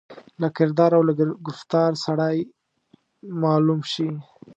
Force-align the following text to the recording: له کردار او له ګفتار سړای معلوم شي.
له 0.41 0.47
کردار 0.57 0.91
او 0.97 1.03
له 1.09 1.13
ګفتار 1.47 1.91
سړای 2.05 2.37
معلوم 3.41 3.81
شي. 3.91 4.09